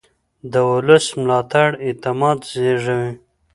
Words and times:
د 0.51 0.53
ولس 0.69 1.05
ملاتړ 1.21 1.69
اعتماد 1.85 2.39
زېږوي 2.53 3.11